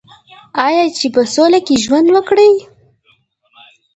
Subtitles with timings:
[0.65, 2.51] آیا چې په سوله کې ژوند وکړي؟